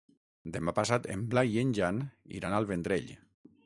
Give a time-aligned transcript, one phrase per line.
[0.55, 2.03] Demà passat en Blai i en Jan
[2.41, 3.19] iran al Vendrell.